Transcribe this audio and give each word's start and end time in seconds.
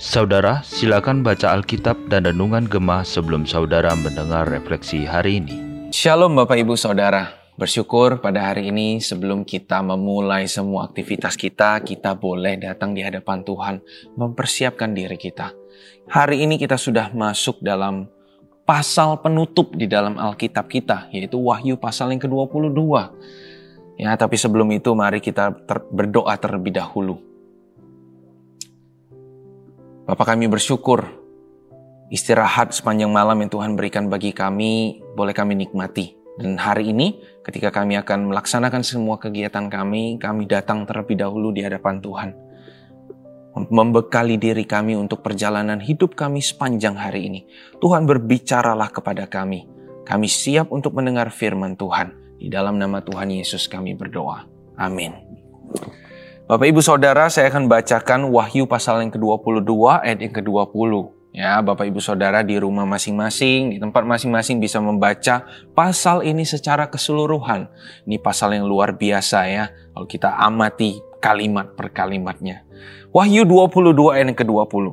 Saudara, 0.00 0.64
silakan 0.64 1.20
baca 1.20 1.52
Alkitab 1.52 2.08
dan 2.08 2.24
Renungan 2.24 2.64
Gemah 2.64 3.04
sebelum 3.04 3.44
saudara 3.44 3.92
mendengar 3.92 4.48
refleksi 4.48 5.04
hari 5.04 5.44
ini. 5.44 5.60
Shalom 5.92 6.32
Bapak 6.32 6.56
Ibu 6.56 6.80
Saudara. 6.80 7.28
Bersyukur 7.60 8.24
pada 8.24 8.40
hari 8.40 8.72
ini 8.72 9.04
sebelum 9.04 9.44
kita 9.44 9.84
memulai 9.84 10.48
semua 10.48 10.88
aktivitas 10.88 11.36
kita, 11.36 11.84
kita 11.84 12.16
boleh 12.16 12.56
datang 12.56 12.96
di 12.96 13.04
hadapan 13.04 13.44
Tuhan, 13.44 13.84
mempersiapkan 14.16 14.96
diri 14.96 15.20
kita. 15.20 15.52
Hari 16.08 16.40
ini 16.40 16.56
kita 16.56 16.80
sudah 16.80 17.12
masuk 17.12 17.60
dalam 17.60 18.08
pasal 18.64 19.20
penutup 19.20 19.76
di 19.76 19.84
dalam 19.84 20.16
Alkitab 20.16 20.72
kita, 20.72 21.12
yaitu 21.12 21.36
Wahyu 21.36 21.76
pasal 21.76 22.16
yang 22.16 22.22
ke-22. 22.24 22.80
Ya, 24.00 24.16
tapi 24.16 24.40
sebelum 24.40 24.72
itu 24.72 24.96
mari 24.96 25.20
kita 25.20 25.52
ter 25.68 25.84
berdoa 25.92 26.32
terlebih 26.40 26.72
dahulu. 26.72 27.20
Bapak 30.08 30.32
kami 30.32 30.48
bersyukur 30.48 31.04
istirahat 32.08 32.72
sepanjang 32.72 33.12
malam 33.12 33.44
yang 33.44 33.52
Tuhan 33.52 33.76
berikan 33.76 34.08
bagi 34.08 34.32
kami 34.32 35.04
boleh 35.12 35.36
kami 35.36 35.52
nikmati. 35.52 36.16
Dan 36.40 36.56
hari 36.56 36.96
ini 36.96 37.20
ketika 37.44 37.68
kami 37.68 38.00
akan 38.00 38.32
melaksanakan 38.32 38.80
semua 38.80 39.20
kegiatan 39.20 39.68
kami, 39.68 40.16
kami 40.16 40.48
datang 40.48 40.88
terlebih 40.88 41.20
dahulu 41.20 41.52
di 41.52 41.60
hadapan 41.60 42.00
Tuhan. 42.00 42.30
Membekali 43.68 44.40
diri 44.40 44.64
kami 44.64 44.96
untuk 44.96 45.20
perjalanan 45.20 45.76
hidup 45.76 46.16
kami 46.16 46.40
sepanjang 46.40 46.96
hari 46.96 47.28
ini. 47.28 47.40
Tuhan 47.76 48.08
berbicaralah 48.08 48.88
kepada 48.88 49.28
kami. 49.28 49.68
Kami 50.08 50.24
siap 50.24 50.72
untuk 50.72 50.96
mendengar 50.96 51.28
firman 51.28 51.76
Tuhan. 51.76 52.29
Di 52.40 52.48
dalam 52.48 52.80
nama 52.80 53.04
Tuhan 53.04 53.28
Yesus 53.28 53.68
kami 53.68 53.92
berdoa. 53.92 54.48
Amin. 54.80 55.12
Bapak 56.48 56.66
Ibu 56.72 56.80
Saudara, 56.80 57.28
saya 57.28 57.52
akan 57.52 57.68
bacakan 57.68 58.32
Wahyu 58.32 58.64
pasal 58.64 59.04
yang 59.04 59.12
ke-22 59.12 59.70
ayat 60.00 60.18
yang 60.24 60.32
ke-20. 60.32 60.92
Ya, 61.30 61.62
Bapak 61.62 61.86
Ibu 61.86 62.02
Saudara 62.02 62.42
di 62.42 62.58
rumah 62.58 62.82
masing-masing, 62.88 63.70
di 63.70 63.78
tempat 63.78 64.02
masing-masing 64.02 64.58
bisa 64.58 64.82
membaca 64.82 65.46
pasal 65.76 66.26
ini 66.26 66.42
secara 66.42 66.90
keseluruhan. 66.90 67.70
Ini 68.08 68.18
pasal 68.18 68.56
yang 68.56 68.66
luar 68.66 68.96
biasa 68.98 69.46
ya, 69.46 69.70
kalau 69.94 70.08
kita 70.10 70.32
amati 70.40 70.98
kalimat 71.22 71.76
per 71.76 71.92
kalimatnya. 71.94 72.66
Wahyu 73.14 73.46
22 73.46 74.16
ayat 74.16 74.26
yang 74.32 74.38
ke-20. 74.40 74.84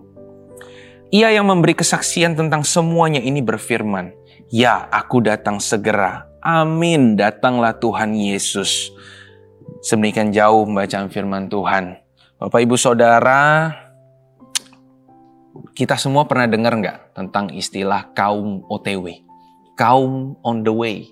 Ia 1.15 1.31
yang 1.31 1.47
memberi 1.47 1.73
kesaksian 1.73 2.35
tentang 2.35 2.67
semuanya 2.67 3.23
ini 3.23 3.39
berfirman, 3.39 4.11
Ya, 4.51 4.85
aku 4.91 5.23
datang 5.23 5.57
segera. 5.63 6.26
Amin, 6.41 7.17
datanglah 7.17 7.73
Tuhan 7.73 8.13
Yesus. 8.13 8.93
Sedemikian 9.81 10.29
jauh 10.29 10.69
membacaan 10.69 11.09
firman 11.09 11.49
Tuhan. 11.49 11.97
Bapak 12.37 12.61
Ibu 12.61 12.77
Saudara, 12.77 13.73
kita 15.73 15.97
semua 15.97 16.29
pernah 16.29 16.45
dengar 16.45 16.77
nggak 16.77 17.17
tentang 17.17 17.49
istilah 17.49 18.13
kaum 18.13 18.61
OTW, 18.69 19.25
kaum 19.73 20.37
on 20.45 20.61
the 20.61 20.73
way, 20.73 21.09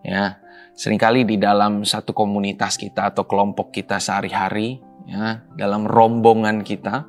ya. 0.00 0.40
Seringkali 0.74 1.22
di 1.28 1.36
dalam 1.38 1.86
satu 1.86 2.10
komunitas 2.16 2.80
kita 2.80 3.12
atau 3.12 3.28
kelompok 3.28 3.70
kita 3.70 4.00
sehari-hari, 4.00 4.80
ya, 5.04 5.44
dalam 5.54 5.84
rombongan 5.84 6.64
kita, 6.64 7.04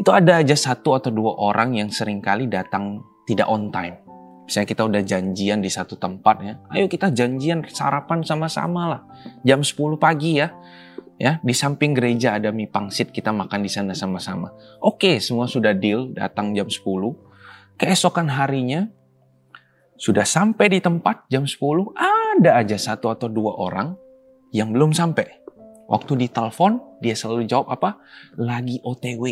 itu 0.00 0.08
ada 0.08 0.40
aja 0.40 0.56
satu 0.56 0.96
atau 0.96 1.12
dua 1.12 1.36
orang 1.36 1.76
yang 1.76 1.92
sering 1.92 2.24
kali 2.24 2.48
datang 2.48 3.04
tidak 3.28 3.46
on 3.46 3.68
time. 3.68 4.07
Misalnya 4.48 4.64
kita 4.64 4.82
udah 4.88 5.02
janjian 5.04 5.60
di 5.60 5.68
satu 5.68 6.00
tempat 6.00 6.40
ya, 6.40 6.56
ayo 6.72 6.88
kita 6.88 7.12
janjian 7.12 7.68
sarapan 7.68 8.24
sama-sama 8.24 8.82
lah, 8.88 9.02
jam 9.44 9.60
10 9.60 10.00
pagi 10.00 10.40
ya 10.40 10.56
ya 11.18 11.42
di 11.42 11.52
samping 11.52 11.92
gereja 11.92 12.38
ada 12.38 12.54
mie 12.54 12.70
pangsit 12.70 13.10
kita 13.10 13.34
makan 13.34 13.60
di 13.60 13.68
sana 13.68 13.92
sama-sama. 13.92 14.54
Oke, 14.80 15.18
semua 15.18 15.50
sudah 15.50 15.74
deal, 15.76 16.14
datang 16.14 16.54
jam 16.56 16.70
10. 16.70 16.80
Keesokan 17.76 18.32
harinya 18.32 18.88
sudah 19.98 20.22
sampai 20.22 20.70
di 20.70 20.78
tempat 20.78 21.26
jam 21.26 21.42
10, 21.42 21.92
ada 21.92 22.50
aja 22.56 22.78
satu 22.78 23.10
atau 23.10 23.26
dua 23.26 23.52
orang 23.58 23.98
yang 24.54 24.70
belum 24.70 24.94
sampai. 24.94 25.26
Waktu 25.90 26.28
ditelepon, 26.28 27.02
dia 27.02 27.18
selalu 27.18 27.48
jawab 27.50 27.72
apa? 27.74 27.98
Lagi 28.38 28.78
OTW. 28.84 29.24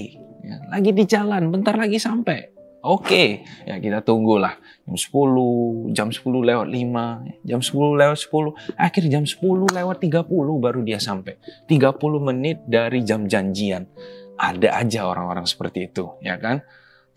Ya, 0.43 0.57
lagi 0.73 0.91
di 0.91 1.05
jalan, 1.05 1.53
bentar 1.53 1.77
lagi 1.77 2.01
sampai. 2.01 2.56
Oke, 2.87 3.43
ya 3.67 3.83
kita 3.83 4.07
tunggulah. 4.07 4.55
Jam 4.87 4.95
10, 4.95 5.91
jam 5.91 6.09
10 6.15 6.23
lewat 6.23 6.71
5, 6.71 7.43
jam 7.43 7.59
10 7.59 7.99
lewat 7.99 8.19
10, 8.23 8.55
akhir 8.79 9.03
jam 9.11 9.25
10 9.27 9.67
lewat 9.75 9.97
30 9.99 10.63
baru 10.63 10.81
dia 10.87 11.03
sampai. 11.03 11.35
30 11.67 12.23
menit 12.23 12.63
dari 12.71 13.03
jam 13.03 13.27
janjian. 13.27 13.91
Ada 14.39 14.87
aja 14.87 15.11
orang-orang 15.11 15.51
seperti 15.51 15.91
itu, 15.91 16.15
ya 16.23 16.39
kan? 16.39 16.63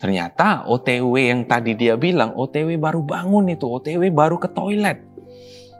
Ternyata 0.00 0.66
OTW 0.66 1.14
yang 1.30 1.46
tadi 1.46 1.78
dia 1.78 1.94
bilang, 1.94 2.34
OTW 2.34 2.74
baru 2.74 3.06
bangun 3.06 3.54
itu, 3.54 3.70
OTW 3.70 4.10
baru 4.10 4.42
ke 4.42 4.50
toilet. 4.50 4.98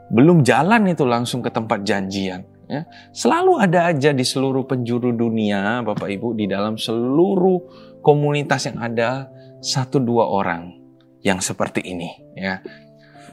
Belum 0.07 0.39
jalan 0.45 0.87
itu 0.87 1.03
langsung 1.03 1.43
ke 1.43 1.51
tempat 1.51 1.83
janjian. 1.83 2.47
Ya. 2.71 2.87
Selalu 3.11 3.59
ada 3.59 3.91
aja 3.91 4.15
di 4.15 4.23
seluruh 4.23 4.63
penjuru 4.63 5.11
dunia, 5.11 5.83
Bapak 5.83 6.07
Ibu, 6.07 6.39
di 6.39 6.47
dalam 6.47 6.79
seluruh 6.79 7.59
komunitas 7.99 8.71
yang 8.71 8.79
ada, 8.79 9.27
satu 9.61 10.01
dua 10.01 10.25
orang 10.25 10.73
yang 11.21 11.37
seperti 11.37 11.85
ini 11.85 12.09
ya. 12.33 12.59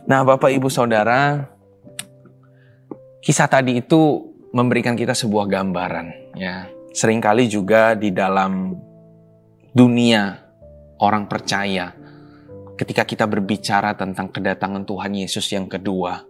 Nah, 0.08 0.24
Bapak 0.24 0.52
Ibu 0.52 0.68
Saudara, 0.68 1.40
kisah 3.24 3.48
tadi 3.48 3.80
itu 3.80 4.28
memberikan 4.52 4.96
kita 4.96 5.16
sebuah 5.16 5.48
gambaran 5.48 6.36
ya. 6.36 6.68
Seringkali 6.92 7.48
juga 7.48 7.92
di 7.96 8.12
dalam 8.12 8.72
dunia 9.72 10.36
orang 11.00 11.28
percaya 11.28 11.92
ketika 12.78 13.04
kita 13.04 13.24
berbicara 13.28 13.92
tentang 13.98 14.32
kedatangan 14.32 14.86
Tuhan 14.88 15.12
Yesus 15.12 15.44
yang 15.52 15.68
kedua, 15.68 16.24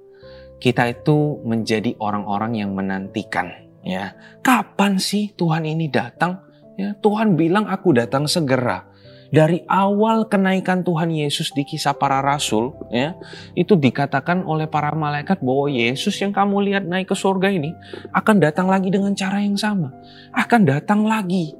kita 0.59 0.91
itu 0.91 1.39
menjadi 1.47 1.95
orang-orang 2.03 2.59
yang 2.59 2.75
menantikan 2.75 3.51
ya. 3.87 4.15
Kapan 4.43 4.99
sih 4.99 5.31
Tuhan 5.39 5.69
ini 5.69 5.87
datang? 5.87 6.43
Ya, 6.79 6.95
Tuhan 6.99 7.35
bilang 7.35 7.67
aku 7.67 7.91
datang 7.91 8.31
segera 8.31 8.87
dari 9.29 9.61
awal 9.69 10.25
kenaikan 10.25 10.81
Tuhan 10.81 11.13
Yesus 11.13 11.53
di 11.53 11.61
kisah 11.61 11.93
para 11.93 12.25
rasul, 12.25 12.73
ya, 12.89 13.13
itu 13.53 13.77
dikatakan 13.77 14.41
oleh 14.49 14.65
para 14.65 14.89
malaikat 14.97 15.45
bahwa 15.45 15.69
Yesus 15.69 16.17
yang 16.25 16.33
kamu 16.33 16.73
lihat 16.73 16.85
naik 16.89 17.13
ke 17.13 17.17
surga 17.17 17.53
ini 17.53 17.77
akan 18.17 18.41
datang 18.41 18.73
lagi 18.73 18.89
dengan 18.89 19.13
cara 19.13 19.45
yang 19.45 19.61
sama. 19.61 19.93
Akan 20.33 20.65
datang 20.65 21.05
lagi. 21.05 21.53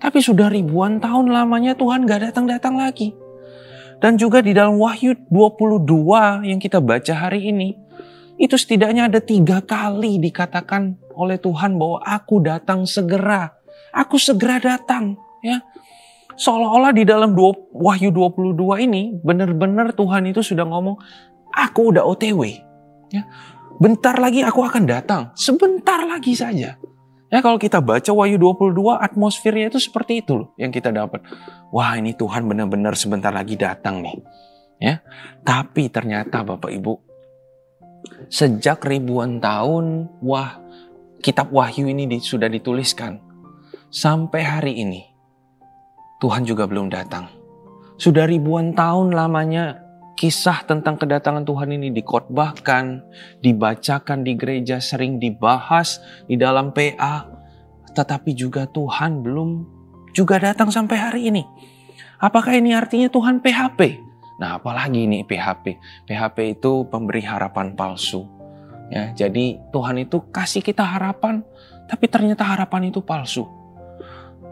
Tapi 0.00 0.20
sudah 0.20 0.52
ribuan 0.52 1.00
tahun 1.00 1.32
lamanya 1.32 1.76
Tuhan 1.76 2.04
gak 2.08 2.32
datang-datang 2.32 2.76
lagi. 2.76 3.12
Dan 4.00 4.16
juga 4.16 4.40
di 4.40 4.56
dalam 4.56 4.80
Wahyu 4.80 5.12
22 5.28 6.48
yang 6.48 6.56
kita 6.56 6.80
baca 6.80 7.12
hari 7.16 7.52
ini, 7.52 7.76
itu 8.40 8.56
setidaknya 8.56 9.12
ada 9.12 9.20
tiga 9.20 9.60
kali 9.60 10.16
dikatakan 10.16 10.96
oleh 11.12 11.36
Tuhan 11.36 11.76
bahwa 11.76 12.00
aku 12.00 12.40
datang 12.40 12.88
segera. 12.88 13.56
Aku 13.92 14.16
segera 14.16 14.56
datang. 14.56 15.20
Ya, 15.44 15.60
seolah-olah 16.40 16.96
di 16.96 17.04
dalam 17.04 17.36
Wahyu 17.36 18.08
22 18.08 18.56
ini 18.88 19.12
benar-benar 19.20 19.92
Tuhan 19.92 20.24
itu 20.32 20.40
sudah 20.40 20.64
ngomong, 20.64 20.96
aku 21.52 21.92
udah 21.92 22.02
OTW. 22.08 22.40
Ya. 23.12 23.28
Bentar 23.76 24.16
lagi 24.16 24.40
aku 24.40 24.64
akan 24.64 24.88
datang. 24.88 25.22
Sebentar 25.36 26.00
lagi 26.08 26.32
saja. 26.32 26.80
Ya 27.30 27.38
kalau 27.38 27.60
kita 27.60 27.78
baca 27.78 28.10
Wahyu 28.10 28.40
22 28.40 28.74
atmosfernya 28.98 29.70
itu 29.70 29.78
seperti 29.78 30.24
itu 30.24 30.42
loh 30.42 30.48
yang 30.58 30.74
kita 30.74 30.90
dapat. 30.90 31.22
Wah 31.70 31.94
ini 31.94 32.16
Tuhan 32.16 32.48
benar-benar 32.48 32.98
sebentar 32.98 33.30
lagi 33.30 33.54
datang 33.54 34.02
nih. 34.02 34.16
Ya. 34.80 35.04
Tapi 35.46 35.92
ternyata 35.92 36.42
Bapak 36.42 36.72
Ibu 36.72 37.10
sejak 38.32 38.82
ribuan 38.88 39.38
tahun 39.38 40.08
wah 40.24 40.58
kitab 41.20 41.52
Wahyu 41.52 41.86
ini 41.86 42.08
sudah 42.18 42.48
dituliskan 42.48 43.20
sampai 43.92 44.40
hari 44.40 44.72
ini 44.80 45.09
Tuhan 46.20 46.44
juga 46.44 46.68
belum 46.68 46.92
datang. 46.92 47.26
Sudah 47.96 48.28
ribuan 48.28 48.76
tahun 48.76 49.16
lamanya 49.16 49.80
kisah 50.20 50.68
tentang 50.68 51.00
kedatangan 51.00 51.48
Tuhan 51.48 51.72
ini 51.72 51.88
dikotbahkan, 51.96 53.00
dibacakan 53.40 54.20
di 54.20 54.36
gereja, 54.36 54.76
sering 54.76 55.16
dibahas 55.16 55.96
di 56.28 56.36
dalam 56.36 56.76
PA, 56.76 57.24
tetapi 57.96 58.36
juga 58.36 58.68
Tuhan 58.68 59.24
belum 59.24 59.64
juga 60.12 60.36
datang 60.36 60.68
sampai 60.68 60.96
hari 61.00 61.20
ini. 61.32 61.42
Apakah 62.20 62.52
ini 62.52 62.76
artinya 62.76 63.08
Tuhan 63.08 63.40
PHP? 63.40 63.96
Nah, 64.40 64.60
apalagi 64.60 65.08
ini 65.08 65.24
PHP? 65.24 65.80
PHP 66.04 66.60
itu 66.60 66.84
pemberi 66.88 67.24
harapan 67.24 67.72
palsu. 67.72 68.28
Ya, 68.92 69.16
jadi 69.16 69.56
Tuhan 69.72 70.04
itu 70.04 70.20
kasih 70.28 70.60
kita 70.60 70.84
harapan, 70.84 71.40
tapi 71.88 72.08
ternyata 72.12 72.44
harapan 72.44 72.92
itu 72.92 73.00
palsu. 73.00 73.59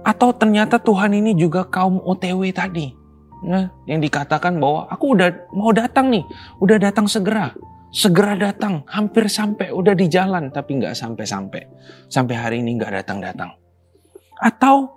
Atau 0.07 0.35
ternyata 0.35 0.79
Tuhan 0.81 1.15
ini 1.15 1.35
juga 1.35 1.67
kaum 1.67 2.01
OTW 2.01 2.51
tadi. 2.55 2.91
Nah, 3.39 3.71
yang 3.87 4.03
dikatakan 4.03 4.59
bahwa 4.59 4.91
aku 4.91 5.15
udah 5.15 5.31
mau 5.55 5.71
datang 5.71 6.11
nih, 6.11 6.27
udah 6.59 6.79
datang 6.83 7.07
segera. 7.07 7.55
segera 7.89 8.37
datang, 8.37 8.85
hampir 8.89 9.29
sampai, 9.33 9.73
udah 9.73 9.97
di 9.97 10.07
jalan, 10.13 10.53
tapi 10.53 10.77
nggak 10.81 10.93
sampai-sampai. 10.93 11.63
Sampai 12.09 12.35
hari 12.37 12.57
ini 12.61 12.77
nggak 12.77 12.93
datang-datang. 13.05 13.57
Atau 14.39 14.93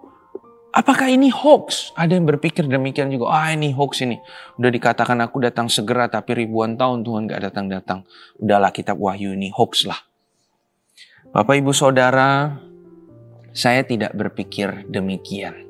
apakah 0.76 1.08
ini 1.08 1.32
hoax? 1.32 1.96
Ada 1.96 2.20
yang 2.20 2.28
berpikir 2.28 2.68
demikian 2.68 3.08
juga, 3.10 3.32
ah 3.32 3.50
ini 3.52 3.72
hoax 3.72 4.04
ini. 4.04 4.20
Udah 4.60 4.72
dikatakan 4.72 5.18
aku 5.24 5.40
datang 5.40 5.72
segera, 5.72 6.12
tapi 6.12 6.36
ribuan 6.36 6.76
tahun 6.76 7.08
Tuhan 7.08 7.32
nggak 7.32 7.42
datang-datang. 7.52 8.04
Udahlah 8.44 8.76
kitab 8.76 9.00
Wahyu 9.00 9.34
ini 9.40 9.50
hoax 9.56 9.88
lah. 9.88 10.00
Bapak 11.32 11.64
ibu 11.64 11.72
saudara, 11.72 12.60
saya 13.52 13.84
tidak 13.84 14.16
berpikir 14.16 14.88
demikian. 14.88 15.68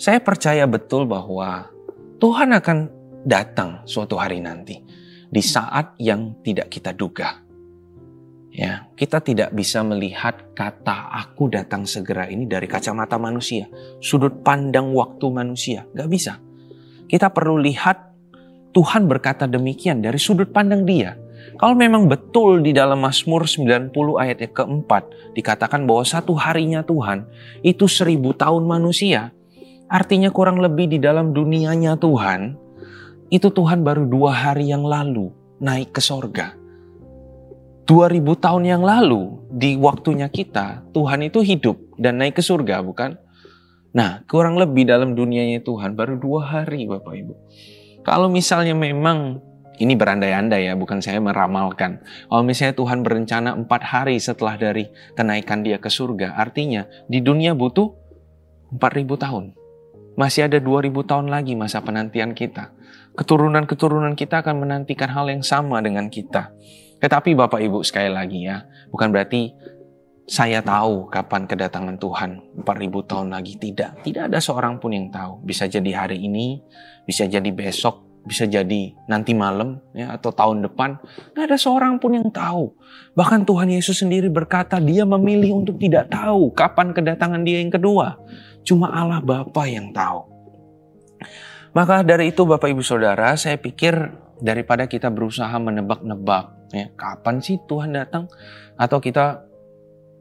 Saya 0.00 0.18
percaya 0.22 0.64
betul 0.66 1.04
bahwa 1.06 1.68
Tuhan 2.16 2.54
akan 2.56 2.78
datang 3.26 3.84
suatu 3.84 4.16
hari 4.16 4.40
nanti 4.40 4.80
di 5.26 5.42
saat 5.42 5.98
yang 5.98 6.40
tidak 6.40 6.70
kita 6.70 6.94
duga. 6.94 7.42
Ya, 8.56 8.88
kita 8.96 9.20
tidak 9.20 9.52
bisa 9.52 9.84
melihat 9.84 10.56
kata 10.56 11.12
aku 11.12 11.52
datang 11.52 11.84
segera 11.84 12.24
ini 12.24 12.48
dari 12.48 12.64
kacamata 12.64 13.20
manusia, 13.20 13.68
sudut 14.00 14.40
pandang 14.40 14.96
waktu 14.96 15.28
manusia, 15.28 15.84
Gak 15.92 16.08
bisa. 16.08 16.40
Kita 17.04 17.28
perlu 17.28 17.60
lihat 17.60 18.16
Tuhan 18.72 19.04
berkata 19.12 19.44
demikian 19.44 20.00
dari 20.00 20.16
sudut 20.16 20.48
pandang 20.56 20.88
dia. 20.88 21.20
Kalau 21.54 21.78
memang 21.78 22.10
betul 22.10 22.60
di 22.60 22.74
dalam 22.74 22.98
Mazmur 23.00 23.46
90 23.46 23.94
ayat 24.18 24.42
yang 24.42 24.54
keempat 24.54 25.02
dikatakan 25.38 25.86
bahwa 25.86 26.02
satu 26.02 26.34
harinya 26.34 26.82
Tuhan 26.82 27.24
itu 27.62 27.86
seribu 27.86 28.34
tahun 28.34 28.66
manusia, 28.66 29.30
artinya 29.86 30.34
kurang 30.34 30.58
lebih 30.58 30.90
di 30.90 30.98
dalam 30.98 31.30
dunianya 31.30 31.94
Tuhan 31.96 32.58
itu 33.30 33.50
Tuhan 33.50 33.82
baru 33.82 34.06
dua 34.06 34.30
hari 34.30 34.70
yang 34.70 34.86
lalu 34.86 35.30
naik 35.58 35.96
ke 35.96 36.02
sorga. 36.02 36.54
Dua 37.86 38.10
ribu 38.10 38.34
tahun 38.34 38.66
yang 38.66 38.82
lalu 38.82 39.38
di 39.46 39.78
waktunya 39.78 40.26
kita, 40.26 40.82
Tuhan 40.90 41.22
itu 41.22 41.38
hidup 41.38 41.78
dan 41.94 42.18
naik 42.18 42.38
ke 42.38 42.42
surga 42.42 42.82
bukan? 42.82 43.14
Nah 43.94 44.26
kurang 44.26 44.58
lebih 44.58 44.84
dalam 44.90 45.14
dunianya 45.14 45.62
Tuhan 45.62 45.94
baru 45.94 46.18
dua 46.18 46.42
hari 46.44 46.84
Bapak 46.84 47.14
Ibu. 47.14 47.34
Kalau 48.02 48.30
misalnya 48.30 48.74
memang 48.74 49.42
ini 49.78 49.94
berandai-andai 49.94 50.68
ya, 50.70 50.74
bukan 50.74 51.00
saya 51.00 51.20
meramalkan. 51.20 52.00
Kalau 52.28 52.42
misalnya 52.44 52.74
Tuhan 52.76 53.00
berencana 53.04 53.56
empat 53.56 53.82
hari 53.84 54.16
setelah 54.20 54.56
dari 54.56 54.88
kenaikan 55.12 55.64
dia 55.64 55.76
ke 55.80 55.88
surga, 55.88 56.36
artinya 56.36 56.88
di 57.06 57.20
dunia 57.20 57.52
butuh 57.52 57.92
empat 58.72 58.92
ribu 58.96 59.16
tahun. 59.16 59.56
Masih 60.16 60.48
ada 60.48 60.56
dua 60.56 60.80
ribu 60.80 61.04
tahun 61.04 61.28
lagi 61.28 61.52
masa 61.52 61.84
penantian 61.84 62.32
kita 62.32 62.72
keturunan-keturunan 63.16 64.12
kita 64.12 64.44
akan 64.44 64.62
menantikan 64.62 65.08
hal 65.10 65.26
yang 65.32 65.40
sama 65.40 65.80
dengan 65.80 66.12
kita. 66.12 66.52
Tetapi 67.00 67.32
Bapak 67.32 67.60
Ibu 67.60 67.80
sekali 67.82 68.12
lagi 68.12 68.44
ya, 68.44 68.68
bukan 68.92 69.08
berarti 69.12 69.52
saya 70.28 70.60
tahu 70.60 71.08
kapan 71.08 71.48
kedatangan 71.48 71.96
Tuhan 71.96 72.30
4000 72.60 73.10
tahun 73.10 73.28
lagi. 73.32 73.56
Tidak, 73.56 74.04
tidak 74.04 74.22
ada 74.32 74.38
seorang 74.38 74.76
pun 74.76 74.92
yang 74.92 75.08
tahu. 75.08 75.40
Bisa 75.44 75.64
jadi 75.68 76.04
hari 76.04 76.24
ini, 76.24 76.60
bisa 77.08 77.24
jadi 77.24 77.48
besok, 77.52 78.05
bisa 78.26 78.42
jadi 78.42 78.90
nanti 79.06 79.32
malam 79.38 79.78
ya 79.94 80.10
atau 80.18 80.34
tahun 80.34 80.66
depan. 80.66 80.98
Tidak 80.98 81.46
ada 81.46 81.54
seorang 81.54 82.02
pun 82.02 82.18
yang 82.18 82.28
tahu. 82.34 82.74
Bahkan 83.14 83.46
Tuhan 83.46 83.70
Yesus 83.70 84.02
sendiri 84.02 84.26
berkata 84.26 84.82
dia 84.82 85.06
memilih 85.06 85.62
untuk 85.62 85.78
tidak 85.78 86.10
tahu 86.10 86.50
kapan 86.50 86.90
kedatangan 86.90 87.46
dia 87.46 87.62
yang 87.62 87.70
kedua. 87.70 88.18
Cuma 88.66 88.90
Allah 88.90 89.22
Bapa 89.22 89.70
yang 89.70 89.94
tahu. 89.94 90.26
Maka 91.70 92.02
dari 92.02 92.34
itu 92.34 92.42
Bapak 92.42 92.66
Ibu 92.66 92.82
Saudara, 92.82 93.38
saya 93.38 93.60
pikir 93.60 93.94
daripada 94.42 94.90
kita 94.90 95.06
berusaha 95.12 95.52
menebak-nebak 95.62 96.74
ya, 96.74 96.90
kapan 96.98 97.38
sih 97.38 97.62
Tuhan 97.68 97.94
datang 97.94 98.26
atau 98.74 98.98
kita 98.98 99.46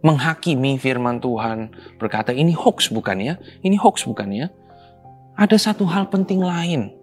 menghakimi 0.06 0.78
firman 0.78 1.18
Tuhan 1.18 1.74
berkata 1.98 2.30
ini 2.36 2.54
hoax 2.54 2.94
bukan 2.94 3.18
ya? 3.18 3.34
Ini 3.66 3.82
hoax 3.82 4.06
bukan 4.06 4.30
ya? 4.30 4.48
Ada 5.36 5.72
satu 5.72 5.90
hal 5.90 6.12
penting 6.14 6.44
lain 6.44 6.94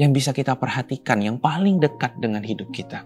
yang 0.00 0.16
bisa 0.16 0.32
kita 0.32 0.56
perhatikan 0.56 1.20
yang 1.20 1.36
paling 1.36 1.76
dekat 1.76 2.16
dengan 2.16 2.40
hidup 2.40 2.72
kita. 2.72 3.04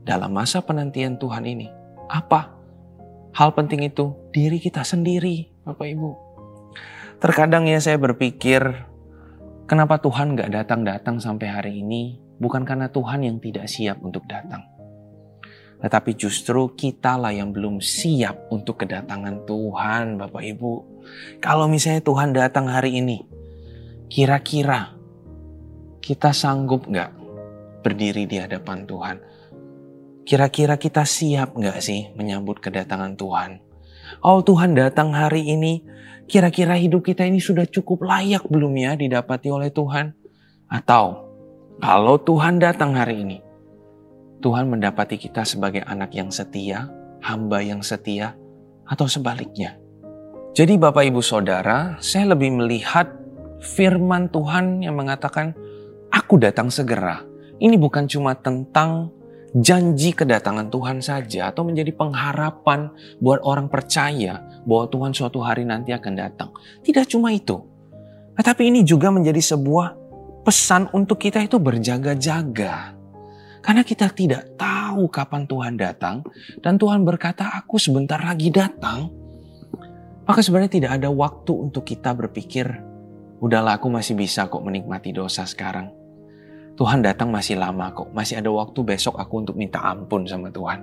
Dalam 0.00 0.32
masa 0.32 0.64
penantian 0.64 1.20
Tuhan 1.20 1.44
ini, 1.44 1.68
apa? 2.08 2.56
Hal 3.36 3.52
penting 3.52 3.84
itu 3.84 4.16
diri 4.32 4.56
kita 4.56 4.80
sendiri, 4.80 5.52
Bapak 5.68 5.84
Ibu. 5.84 6.10
Terkadang 7.20 7.68
ya 7.68 7.76
saya 7.76 8.00
berpikir 8.00 8.88
Kenapa 9.68 10.00
Tuhan 10.00 10.32
gak 10.32 10.48
datang-datang 10.48 11.20
sampai 11.20 11.44
hari 11.52 11.72
ini? 11.84 12.16
Bukan 12.40 12.64
karena 12.64 12.88
Tuhan 12.88 13.20
yang 13.20 13.36
tidak 13.36 13.68
siap 13.68 14.00
untuk 14.00 14.24
datang. 14.24 14.64
Tetapi 15.84 16.16
justru 16.16 16.72
kitalah 16.72 17.36
yang 17.36 17.52
belum 17.52 17.84
siap 17.84 18.48
untuk 18.48 18.80
kedatangan 18.80 19.44
Tuhan, 19.44 20.16
Bapak 20.16 20.40
Ibu. 20.40 20.74
Kalau 21.44 21.68
misalnya 21.68 22.00
Tuhan 22.00 22.32
datang 22.32 22.64
hari 22.72 22.96
ini, 22.96 23.20
kira-kira 24.08 24.97
kita 26.08 26.32
sanggup 26.32 26.88
gak 26.88 27.12
berdiri 27.84 28.24
di 28.24 28.40
hadapan 28.40 28.88
Tuhan? 28.88 29.16
Kira-kira 30.24 30.80
kita 30.80 31.04
siap 31.04 31.52
gak 31.60 31.84
sih 31.84 32.08
menyambut 32.16 32.64
kedatangan 32.64 33.20
Tuhan? 33.20 33.60
Oh 34.24 34.40
Tuhan 34.40 34.72
datang 34.72 35.12
hari 35.12 35.52
ini, 35.52 35.84
Kira-kira 36.28 36.76
hidup 36.76 37.08
kita 37.08 37.24
ini 37.24 37.40
sudah 37.40 37.64
cukup 37.64 38.04
layak 38.04 38.44
belum 38.52 38.76
ya 38.76 38.92
didapati 39.00 39.48
oleh 39.48 39.72
Tuhan? 39.72 40.12
Atau 40.68 41.24
kalau 41.80 42.20
Tuhan 42.20 42.60
datang 42.60 42.92
hari 42.92 43.24
ini, 43.24 43.40
Tuhan 44.44 44.68
mendapati 44.68 45.16
kita 45.16 45.48
sebagai 45.48 45.80
anak 45.88 46.12
yang 46.12 46.28
setia, 46.28 46.92
hamba 47.24 47.64
yang 47.64 47.80
setia, 47.80 48.36
atau 48.84 49.08
sebaliknya. 49.08 49.80
Jadi 50.52 50.76
Bapak 50.76 51.08
Ibu 51.08 51.24
Saudara, 51.24 51.96
saya 52.04 52.36
lebih 52.36 52.60
melihat 52.60 53.08
firman 53.64 54.28
Tuhan 54.28 54.84
yang 54.84 55.00
mengatakan, 55.00 55.56
aku 56.28 56.36
datang 56.36 56.68
segera. 56.68 57.24
Ini 57.56 57.80
bukan 57.80 58.04
cuma 58.04 58.36
tentang 58.36 59.08
janji 59.56 60.12
kedatangan 60.12 60.68
Tuhan 60.68 61.00
saja 61.00 61.48
atau 61.48 61.64
menjadi 61.64 61.88
pengharapan 61.96 62.92
buat 63.16 63.40
orang 63.48 63.72
percaya 63.72 64.44
bahwa 64.68 64.92
Tuhan 64.92 65.16
suatu 65.16 65.40
hari 65.40 65.64
nanti 65.64 65.96
akan 65.96 66.12
datang. 66.12 66.52
Tidak 66.84 67.08
cuma 67.08 67.32
itu. 67.32 67.56
Tetapi 68.36 68.60
ini 68.68 68.84
juga 68.84 69.08
menjadi 69.08 69.40
sebuah 69.40 69.96
pesan 70.44 70.92
untuk 70.92 71.16
kita 71.16 71.40
itu 71.40 71.56
berjaga-jaga. 71.56 72.92
Karena 73.64 73.80
kita 73.80 74.12
tidak 74.12 74.60
tahu 74.60 75.08
kapan 75.08 75.48
Tuhan 75.48 75.74
datang 75.80 76.28
dan 76.60 76.76
Tuhan 76.76 77.08
berkata 77.08 77.56
aku 77.56 77.80
sebentar 77.80 78.20
lagi 78.20 78.52
datang. 78.52 79.08
Maka 80.28 80.44
sebenarnya 80.44 80.76
tidak 80.76 80.92
ada 81.00 81.08
waktu 81.08 81.56
untuk 81.56 81.88
kita 81.88 82.12
berpikir, 82.12 82.68
udahlah 83.40 83.80
aku 83.80 83.88
masih 83.88 84.12
bisa 84.12 84.44
kok 84.44 84.60
menikmati 84.60 85.08
dosa 85.16 85.48
sekarang 85.48 85.97
Tuhan 86.78 87.02
datang 87.02 87.34
masih 87.34 87.58
lama 87.58 87.90
kok, 87.90 88.14
masih 88.14 88.38
ada 88.38 88.54
waktu 88.54 88.86
besok 88.86 89.18
aku 89.18 89.42
untuk 89.42 89.58
minta 89.58 89.82
ampun 89.82 90.22
sama 90.30 90.46
Tuhan. 90.46 90.78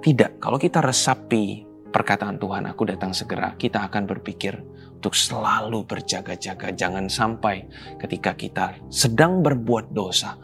Tidak, 0.00 0.40
kalau 0.40 0.56
kita 0.56 0.80
resapi 0.80 1.68
perkataan 1.92 2.40
Tuhan, 2.40 2.64
aku 2.72 2.88
datang 2.88 3.12
segera, 3.12 3.52
kita 3.60 3.84
akan 3.84 4.08
berpikir 4.08 4.56
untuk 4.96 5.12
selalu 5.12 5.84
berjaga-jaga. 5.84 6.72
Jangan 6.72 7.04
sampai 7.12 7.68
ketika 8.00 8.32
kita 8.32 8.80
sedang 8.88 9.44
berbuat 9.44 9.92
dosa, 9.92 10.40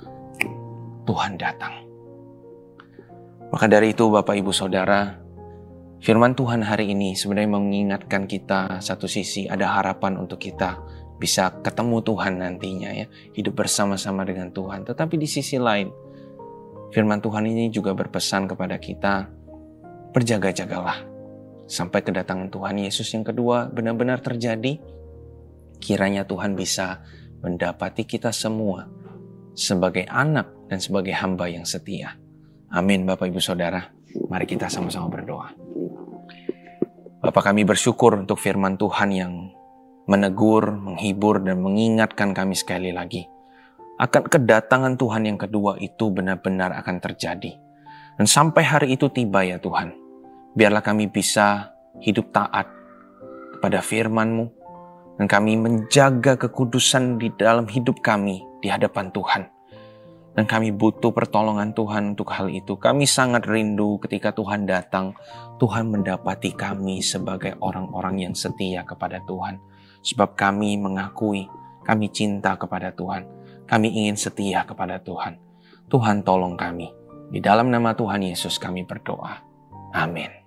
Tuhan 1.09 1.41
datang. 1.41 1.81
Maka 3.49 3.65
dari 3.65 3.97
itu 3.97 4.13
Bapak 4.13 4.37
Ibu 4.37 4.53
Saudara, 4.53 5.25
firman 6.05 6.37
Tuhan 6.37 6.61
hari 6.61 6.93
ini 6.93 7.17
sebenarnya 7.17 7.49
mengingatkan 7.49 8.29
kita 8.29 8.85
satu 8.85 9.09
sisi 9.09 9.49
ada 9.49 9.73
harapan 9.73 10.21
untuk 10.21 10.37
kita 10.37 10.85
bisa 11.19 11.63
ketemu 11.63 12.03
Tuhan 12.03 12.43
nantinya 12.43 12.91
ya, 12.91 13.07
hidup 13.33 13.55
bersama-sama 13.65 14.27
dengan 14.27 14.51
Tuhan. 14.51 14.83
Tetapi 14.83 15.15
di 15.15 15.29
sisi 15.31 15.57
lain, 15.57 15.89
firman 16.91 17.23
Tuhan 17.23 17.47
ini 17.47 17.71
juga 17.71 17.95
berpesan 17.95 18.51
kepada 18.51 18.77
kita, 18.79 19.31
berjaga-jagalah 20.11 21.15
sampai 21.65 22.05
kedatangan 22.05 22.53
Tuhan 22.53 22.77
Yesus 22.83 23.09
yang 23.15 23.25
kedua 23.25 23.71
benar-benar 23.71 24.21
terjadi. 24.21 24.79
Kiranya 25.81 26.25
Tuhan 26.25 26.57
bisa 26.57 27.05
mendapati 27.45 28.09
kita 28.09 28.33
semua 28.33 28.89
sebagai 29.53 30.09
anak 30.09 30.71
dan 30.71 30.81
sebagai 30.81 31.13
hamba 31.13 31.47
yang 31.47 31.67
setia. 31.69 32.17
Amin 32.73 33.07
Bapak 33.07 33.31
Ibu 33.31 33.39
Saudara. 33.39 33.85
Mari 34.31 34.47
kita 34.47 34.71
sama-sama 34.71 35.11
berdoa. 35.11 35.53
Bapak 37.25 37.53
kami 37.53 37.65
bersyukur 37.65 38.19
untuk 38.19 38.37
firman 38.37 38.77
Tuhan 38.77 39.11
yang 39.15 39.33
menegur, 40.05 40.75
menghibur, 40.75 41.41
dan 41.41 41.61
mengingatkan 41.61 42.37
kami 42.37 42.57
sekali 42.57 42.93
lagi 42.93 43.29
akan 43.95 44.27
kedatangan 44.27 44.99
Tuhan 44.99 45.23
yang 45.23 45.39
kedua 45.39 45.79
itu 45.79 46.11
benar-benar 46.11 46.75
akan 46.83 46.99
terjadi. 46.99 47.55
Dan 48.19 48.27
sampai 48.27 48.63
hari 48.67 48.89
itu 48.95 49.11
tiba 49.11 49.43
ya 49.43 49.59
Tuhan, 49.59 49.95
biarlah 50.55 50.83
kami 50.83 51.11
bisa 51.11 51.75
hidup 52.03 52.31
taat 52.35 52.67
kepada 53.59 53.83
firman-Mu, 53.83 54.47
dan 55.19 55.27
kami 55.31 55.59
menjaga 55.59 56.35
kekudusan 56.39 57.23
di 57.23 57.31
dalam 57.39 57.71
hidup 57.71 58.03
kami 58.03 58.43
di 58.63 58.71
hadapan 58.71 59.11
Tuhan. 59.15 59.43
Dan 60.35 60.51
kami 60.51 60.75
butuh 60.75 61.15
pertolongan 61.15 61.71
Tuhan 61.79 62.19
untuk 62.19 62.35
hal 62.35 62.51
itu. 62.51 62.75
Kami 62.75 63.07
sangat 63.07 63.47
rindu 63.47 64.03
ketika 64.03 64.35
Tuhan 64.35 64.67
datang, 64.67 65.15
Tuhan 65.63 65.95
mendapati 65.95 66.51
kami 66.59 66.99
sebagai 67.07 67.55
orang-orang 67.63 68.27
yang 68.27 68.35
setia 68.35 68.83
kepada 68.83 69.23
Tuhan. 69.31 69.63
Sebab 70.05 70.37
kami 70.37 70.77
mengakui 70.77 71.49
kami 71.85 72.13
cinta 72.13 72.57
kepada 72.57 72.93
Tuhan. 72.93 73.25
Kami 73.65 73.89
ingin 73.93 74.17
setia 74.17 74.65
kepada 74.65 75.01
Tuhan. 75.01 75.37
Tuhan 75.89 76.25
tolong 76.25 76.57
kami. 76.57 76.93
Di 77.33 77.41
dalam 77.41 77.73
nama 77.73 77.97
Tuhan 77.97 78.25
Yesus 78.25 78.61
kami 78.61 78.85
berdoa. 78.85 79.41
Amin. 79.97 80.44